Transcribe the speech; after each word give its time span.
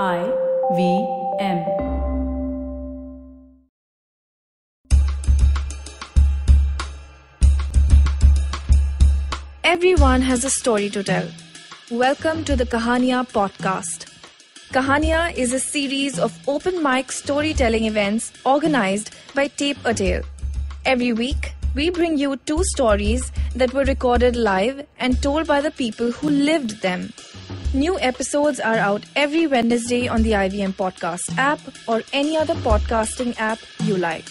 I 0.00 0.32
V 0.74 1.06
M. 1.38 1.66
Everyone 9.62 10.22
has 10.22 10.44
a 10.44 10.48
story 10.48 10.88
to 10.88 11.02
tell. 11.02 11.28
Welcome 11.90 12.42
to 12.44 12.56
the 12.56 12.64
Kahania 12.64 13.30
podcast. 13.30 14.10
Kahania 14.72 15.36
is 15.36 15.52
a 15.52 15.60
series 15.60 16.18
of 16.18 16.32
open 16.48 16.82
mic 16.82 17.12
storytelling 17.12 17.84
events 17.84 18.32
organized 18.46 19.14
by 19.34 19.48
Tape 19.48 19.76
a 19.84 19.92
Tale. 19.92 20.22
Every 20.86 21.12
week, 21.12 21.52
we 21.74 21.90
bring 21.90 22.16
you 22.16 22.36
two 22.36 22.64
stories 22.64 23.30
that 23.54 23.74
were 23.74 23.84
recorded 23.84 24.36
live 24.36 24.86
and 24.98 25.20
told 25.20 25.46
by 25.46 25.60
the 25.60 25.70
people 25.70 26.12
who 26.12 26.30
lived 26.30 26.80
them. 26.80 27.12
New 27.74 27.98
episodes 28.00 28.60
are 28.60 28.76
out 28.76 29.02
every 29.16 29.46
Wednesday 29.46 30.06
on 30.06 30.22
the 30.22 30.32
IVM 30.32 30.74
Podcast 30.74 31.38
app 31.38 31.58
or 31.88 32.02
any 32.12 32.36
other 32.36 32.54
podcasting 32.56 33.34
app 33.38 33.58
you 33.84 33.96
like. 33.96 34.28